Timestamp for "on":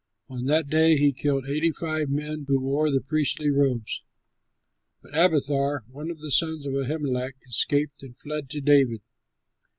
0.29-0.45